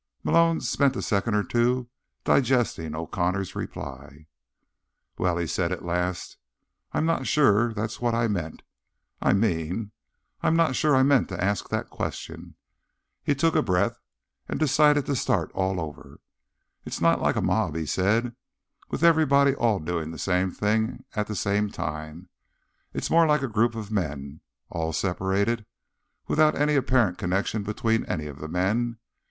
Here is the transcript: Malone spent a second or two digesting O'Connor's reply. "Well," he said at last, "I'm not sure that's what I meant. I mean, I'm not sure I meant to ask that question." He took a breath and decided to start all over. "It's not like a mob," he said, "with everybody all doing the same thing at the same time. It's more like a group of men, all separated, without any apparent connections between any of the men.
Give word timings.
Malone 0.23 0.59
spent 0.59 0.95
a 0.95 1.01
second 1.03 1.35
or 1.35 1.43
two 1.43 1.87
digesting 2.23 2.95
O'Connor's 2.95 3.55
reply. 3.55 4.25
"Well," 5.19 5.37
he 5.37 5.45
said 5.45 5.71
at 5.71 5.85
last, 5.85 6.37
"I'm 6.91 7.05
not 7.05 7.27
sure 7.27 7.71
that's 7.71 8.01
what 8.01 8.15
I 8.15 8.27
meant. 8.27 8.63
I 9.21 9.33
mean, 9.33 9.91
I'm 10.41 10.55
not 10.55 10.75
sure 10.75 10.95
I 10.95 11.03
meant 11.03 11.29
to 11.29 11.43
ask 11.43 11.69
that 11.69 11.91
question." 11.91 12.55
He 13.21 13.35
took 13.35 13.55
a 13.55 13.61
breath 13.61 13.99
and 14.49 14.59
decided 14.59 15.05
to 15.05 15.15
start 15.15 15.51
all 15.53 15.79
over. 15.79 16.19
"It's 16.83 16.99
not 16.99 17.21
like 17.21 17.35
a 17.35 17.39
mob," 17.43 17.75
he 17.75 17.85
said, 17.85 18.35
"with 18.89 19.03
everybody 19.03 19.53
all 19.53 19.77
doing 19.77 20.09
the 20.09 20.17
same 20.17 20.49
thing 20.49 21.03
at 21.13 21.27
the 21.27 21.35
same 21.35 21.69
time. 21.69 22.27
It's 22.91 23.11
more 23.11 23.27
like 23.27 23.43
a 23.43 23.47
group 23.47 23.75
of 23.75 23.91
men, 23.91 24.41
all 24.67 24.93
separated, 24.93 25.63
without 26.27 26.55
any 26.55 26.73
apparent 26.73 27.19
connections 27.19 27.67
between 27.67 28.03
any 28.07 28.25
of 28.25 28.39
the 28.39 28.47
men. 28.47 28.97